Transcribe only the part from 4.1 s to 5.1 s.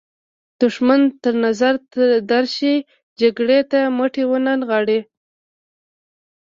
ونه نغاړئ.